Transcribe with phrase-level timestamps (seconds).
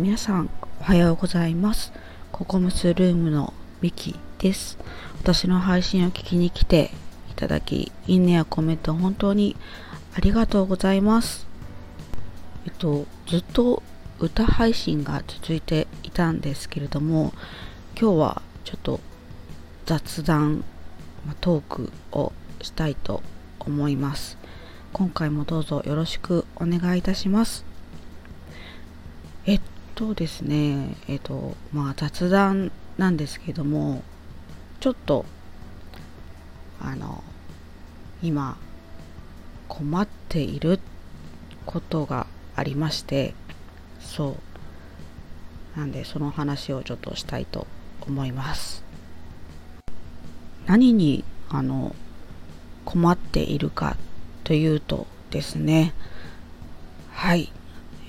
[0.00, 0.48] 皆さん
[0.80, 1.92] おはようございます。
[2.32, 3.52] ココムスルームの
[3.82, 4.78] ミキです。
[5.20, 6.90] 私の配信を聞きに来て
[7.30, 9.56] いただきいいねやコメント本当に
[10.14, 11.46] ありがとうございます。
[12.64, 13.82] えっとずっと
[14.18, 17.34] 歌配信が続いていたんですけれども
[17.94, 19.00] 今日はちょっと
[19.84, 20.64] 雑談
[21.42, 22.32] トークを
[22.62, 23.22] したいと
[23.58, 24.38] 思います。
[24.94, 27.66] 今回もどうぞよろしくお願いいたします。
[29.44, 29.60] えっ
[30.00, 30.96] とですね。
[31.08, 34.02] えっとまあ雑談なんですけども
[34.80, 35.26] ちょっと
[36.80, 37.22] あの
[38.22, 38.56] 今
[39.68, 40.80] 困っている
[41.66, 43.34] ことがありまして
[44.00, 44.36] そ
[45.76, 45.78] う。
[45.78, 47.66] なんでその話をちょっとしたいと
[48.00, 48.82] 思います。
[50.66, 51.94] 何にあの
[52.86, 53.98] 困っているか
[54.44, 55.92] というとですね。
[57.12, 57.52] はい。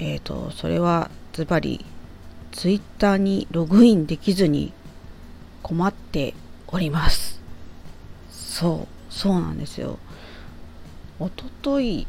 [0.00, 1.84] えーとそれはズバリ
[2.50, 4.72] ツイッターにログインできずに
[5.62, 6.32] 困って
[6.66, 7.42] おります。
[8.30, 9.98] そうそうなんですよ。
[11.18, 12.06] おととい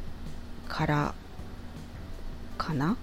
[0.70, 1.14] から
[2.58, 2.96] かな？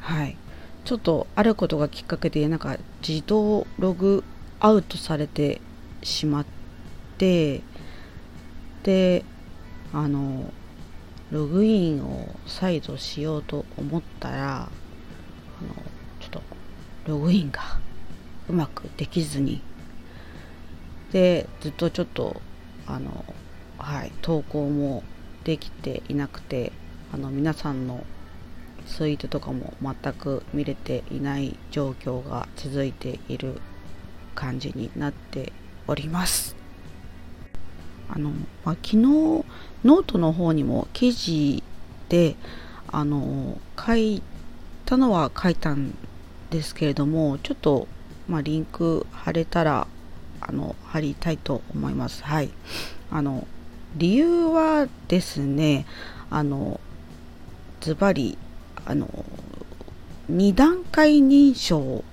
[0.00, 0.38] はい。
[0.86, 4.24] ちょっとあることがきっかけでなんか自動ログ
[4.58, 5.60] アウトされて
[6.02, 6.46] しまっ
[7.18, 7.60] て
[8.84, 9.22] で
[9.92, 10.50] あの
[11.30, 14.70] ログインを再度しようと思ったら
[15.60, 15.74] あの
[16.20, 16.42] ちょっと
[17.06, 17.78] ログインが
[18.48, 19.60] うまくできずに。
[21.12, 22.40] でずっとちょっと
[22.86, 23.24] あの
[23.78, 25.02] はい投稿も
[25.44, 26.72] できていなくて
[27.12, 28.04] あの皆さんの
[28.86, 33.60] ツイートとかも全く見れていない状況が続いている
[34.34, 35.52] 感じになって
[35.86, 36.56] おります。
[38.08, 38.30] あの、
[38.64, 41.62] まあ、昨日ノートの方にも記事
[42.08, 42.36] で
[42.88, 44.22] あの書い
[44.86, 45.94] たのは書いたん
[46.50, 47.88] ですけれどもちょっと、
[48.28, 49.86] まあ、リンク貼れたら
[50.40, 52.22] あの貼りたいと思います。
[52.22, 52.50] はい。
[53.10, 53.46] あの
[53.96, 55.86] 理由はですね
[56.30, 56.80] あの
[57.80, 58.38] ズバリ
[58.84, 59.08] あの
[60.30, 62.04] 2段階認証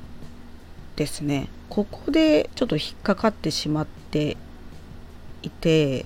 [0.95, 1.49] ですね。
[1.69, 4.37] ここでちょっと引っかかってしまって
[5.41, 6.05] いて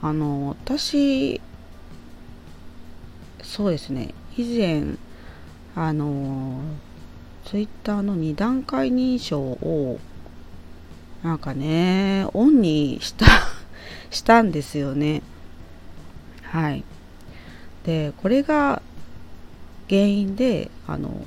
[0.00, 1.40] あの私
[3.42, 4.14] そうですね。
[4.36, 4.96] 以前
[5.80, 6.60] あの
[7.44, 10.00] ツイッターの2段階認証を
[11.22, 13.26] なんかねオンにした
[14.10, 15.22] したんですよね
[16.42, 16.82] はい
[17.84, 18.82] でこれが
[19.88, 21.24] 原因であの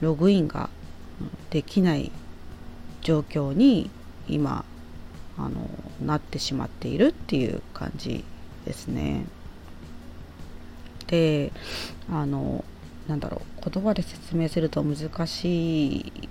[0.00, 0.68] ログインが
[1.50, 2.10] できない
[3.02, 3.88] 状況に
[4.28, 4.64] 今
[5.38, 5.70] あの
[6.04, 8.24] なってしまっているっていう感じ
[8.64, 9.26] ですね。
[11.06, 11.52] で
[12.10, 12.64] あの
[13.08, 16.28] なんだろう言葉で説明すると難しい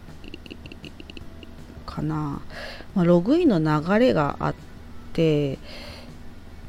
[1.86, 2.42] かな、
[2.96, 4.56] まあ、ログインの流れがあっ
[5.14, 5.58] て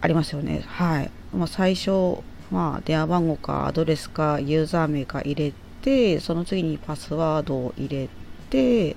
[0.00, 0.64] ありますよね。
[0.66, 5.52] はい、まあ、最初まあ、電話番号かアドレスかユーザー名か入れ
[5.82, 8.08] てその次にパスワードを入れ
[8.50, 8.96] て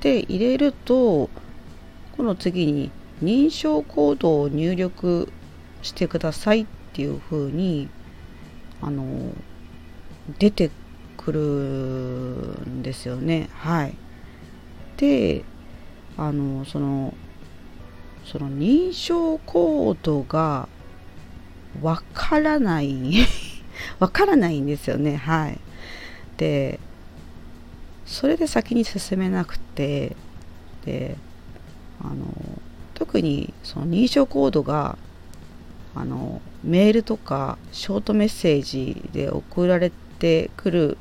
[0.00, 1.28] で入れると
[2.16, 2.90] この次に
[3.22, 5.32] 認証コードを入力
[5.82, 7.88] してくださいっていう風に
[8.80, 9.32] あの
[10.38, 10.70] 出て
[11.16, 13.48] くるんですよね。
[13.54, 13.94] はい。
[14.96, 15.44] で
[16.16, 17.14] あのその
[18.24, 20.68] その認証コードが
[21.80, 23.14] わからない
[24.00, 25.16] わからないんですよね。
[25.16, 25.58] はい。
[26.36, 26.78] で
[28.04, 30.16] それで先に進めなくて
[30.84, 31.16] で
[32.00, 32.26] あの
[32.94, 34.98] 特にその認証コードが
[35.94, 40.07] あのメールとかショートメッセージで送られて
[40.56, 40.98] くる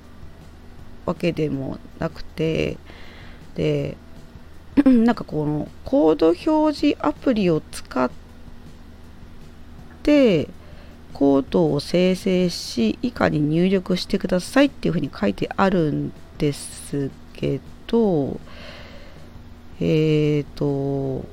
[1.06, 2.78] わけでもなくて
[3.56, 3.98] で
[4.86, 8.12] なんかこのコード表示アプリを使っ
[10.04, 10.48] て
[11.14, 18.40] コードを生成し以下に入力してくださいっていうふうに書いてあるんですけど
[19.80, 21.26] えっ、ー、と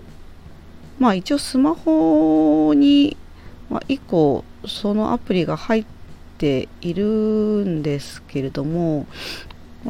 [0.99, 3.17] まあ一応スマホに、
[3.69, 5.85] まあ、1個そのアプリが入っ
[6.45, 9.07] ているんですけれども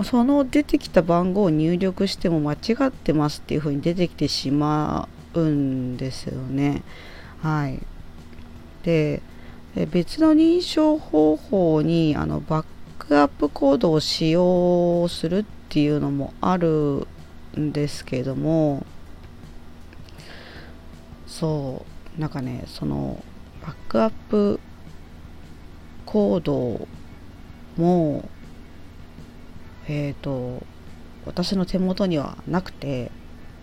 [0.04, 6.82] その出てきた番号を入力しても間違ってますっていうふうに出てきてしまうんですよね。
[7.40, 7.80] はい。
[8.82, 9.20] で、
[9.92, 12.66] 別の認証方法にあのバッ
[12.98, 17.06] クアップコードを使用するっていうのもある
[17.58, 18.84] んですけれども
[21.26, 21.84] そ
[22.16, 23.22] うなんかねその
[23.62, 24.60] バックアップ
[26.14, 26.86] コード
[27.76, 28.28] も
[29.88, 30.64] えっ、ー、と
[31.26, 33.10] 私の手元にはなくて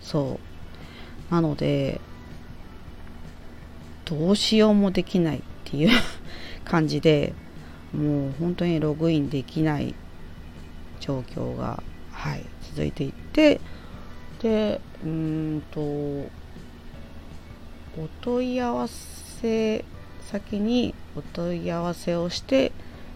[0.02, 0.38] そ
[1.30, 1.32] う。
[1.32, 1.98] なので
[4.04, 5.88] どうしようもできないっていう
[6.66, 7.32] 感じで
[7.94, 9.94] もう本当にログインできない
[11.00, 13.62] 状況が、はい、続いていって
[14.42, 16.30] でうんとお
[18.20, 19.86] 問い合わせ
[20.32, 22.72] 先にお問い合わせをして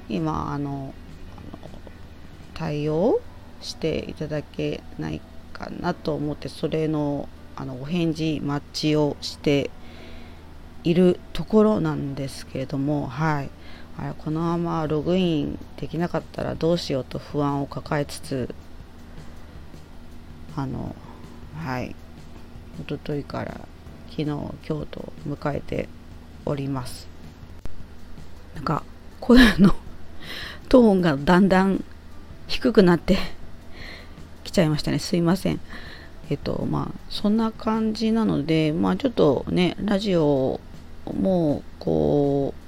[0.06, 0.92] 今あの
[2.52, 3.20] 対応
[3.62, 5.22] していただけない
[5.54, 7.26] かなと思ってそれの
[7.56, 9.70] あのお返事マッチをして
[10.84, 13.50] いるところなんですけれどもはい。
[13.98, 18.54] あれこのままログインできなかったらどうしようと不安を抱えつつ
[20.54, 20.94] あの
[21.56, 21.96] はい。
[22.78, 23.52] 一昨日から
[24.10, 25.88] 昨日今日と迎えて
[26.46, 27.06] おります。
[28.54, 28.82] なんか
[29.20, 29.74] 声の
[30.70, 31.84] トーンがだんだん
[32.46, 33.18] 低くなって
[34.44, 34.98] きちゃいましたね。
[34.98, 35.60] すいません。
[36.30, 40.60] えっとまあそんな感じなのでまあちょっとねラジオ
[41.14, 42.66] もこう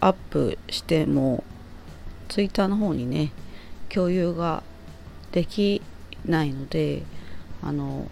[0.00, 1.44] アップしても
[2.28, 3.32] ツイッターの方にね
[3.88, 4.62] 共有が
[5.32, 5.82] でき
[6.24, 7.02] ないので
[7.62, 8.08] あの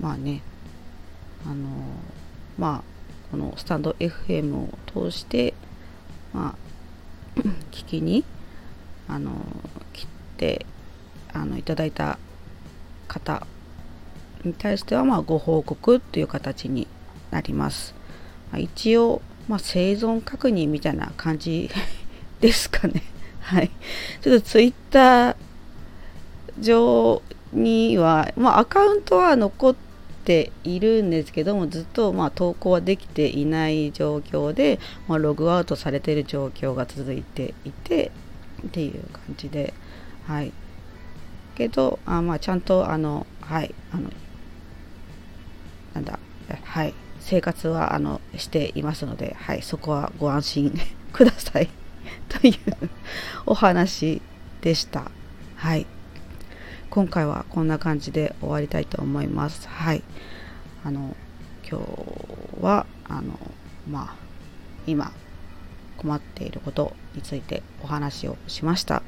[0.00, 0.42] まあね
[1.46, 1.66] あの
[2.58, 2.97] まあ
[3.30, 5.54] このスタンド FM を通して
[6.32, 6.56] ま
[7.36, 7.40] あ
[7.70, 8.24] 聞きに
[9.06, 9.32] あの
[9.92, 10.66] 来て
[11.32, 12.18] あのいただいた
[13.06, 13.46] 方
[14.44, 16.86] に対してはまあご報告っていう形に
[17.30, 17.94] なります。
[18.50, 21.70] まあ一応、まあ、生存確認みたいな感じ
[22.40, 23.02] ですかね。
[23.40, 23.70] はい。
[24.20, 25.36] ちょっとツイッター
[26.60, 27.22] 上
[27.52, 29.87] には、まあ、アカウントは残って
[30.28, 34.78] ているんですけどもずっとまあ投稿はできていない状況で、
[35.08, 38.12] まあ、ログアウトされている状況が続いていて
[38.66, 39.72] っていう感じで
[40.26, 40.52] はい
[41.54, 44.10] けどあまあちゃんとあのはいあの
[45.94, 46.18] なんだ
[46.62, 50.78] はい生活はあのしていますので、はい、そこはご安心
[51.14, 51.70] ください
[52.28, 52.88] という
[53.46, 54.20] お話
[54.60, 55.10] でした。
[55.56, 55.86] はい。
[56.90, 59.68] 今回はこんな感じで終わりたいと思います。
[59.68, 60.02] はい。
[60.84, 61.14] あの、
[61.68, 63.38] 今日は、あの、
[63.88, 64.16] まあ、
[64.86, 65.12] 今、
[65.98, 69.02] 困っていることについてお話をしました。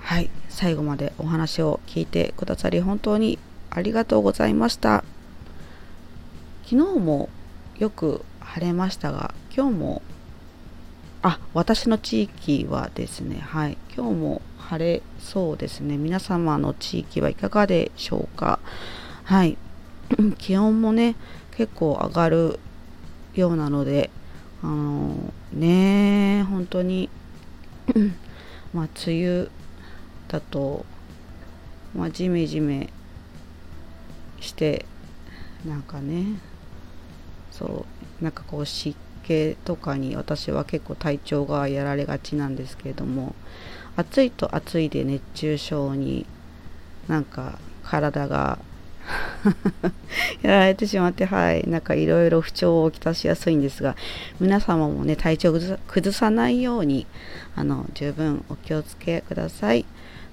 [0.00, 0.30] はい。
[0.48, 3.38] 最後までお話を聞いてくださり本当に
[3.70, 5.04] ありがとうございました。
[6.64, 7.28] 昨日も
[7.78, 10.02] よく晴れましたが、今日も、
[11.22, 15.96] あ、私の地域はですね、はい、今日も晴れそうですね。
[15.96, 18.58] 皆様の地域はいかがでしょうか？
[19.22, 19.56] はい、
[20.38, 21.14] 気温もね、
[21.56, 22.58] 結構上がる
[23.34, 24.10] ようなので、
[24.62, 27.08] あのー、ね本当に
[28.74, 29.48] まあ、梅雨
[30.28, 30.84] だと、
[31.94, 32.90] まあ、ジメジメ
[34.40, 34.86] して
[35.64, 36.24] なんかね
[37.50, 37.86] そ
[38.20, 43.34] うなんかこう湿気とかに私は結構体調がやられがちなんですけれども
[43.96, 46.26] 暑いと暑いで熱中症に
[47.08, 48.58] なんか体が
[50.42, 53.96] やられてしまってはいなんかいろいろ不調をきたしやすいんですが
[54.38, 55.52] 皆様もね体調
[55.86, 57.06] 崩さないように
[57.56, 59.84] あの十分お気をつけください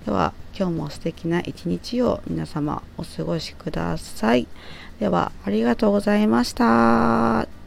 [0.06, 4.48] では今日も素敵な一日を皆様お過ごしください。
[5.00, 7.59] では、ありがとうございました。